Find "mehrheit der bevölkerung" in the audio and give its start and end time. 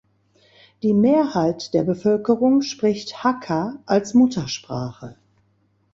0.95-2.63